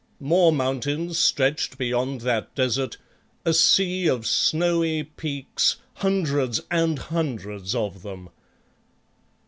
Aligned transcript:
More 0.19 0.51
mountains 0.51 1.19
stretched 1.19 1.77
beyond 1.77 2.21
that 2.21 2.55
desert, 2.55 2.97
a 3.45 3.53
sea 3.53 4.09
of 4.09 4.25
snowy 4.25 5.03
peaks, 5.03 5.75
hundreds 5.97 6.59
and 6.71 6.97
hundreds 6.97 7.75
of 7.75 8.01
them. 8.01 8.29